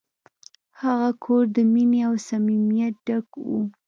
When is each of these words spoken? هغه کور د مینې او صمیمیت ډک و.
هغه 0.81 1.09
کور 1.23 1.43
د 1.55 1.57
مینې 1.71 1.99
او 2.07 2.13
صمیمیت 2.27 2.95
ډک 3.07 3.27
و. 3.45 3.45